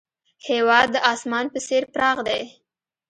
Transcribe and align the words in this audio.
هېواد 0.47 0.87
د 0.93 0.97
اسمان 1.13 1.45
په 1.53 1.59
څېر 1.67 1.83
پراخ 1.93 2.17
دی. 2.27 2.41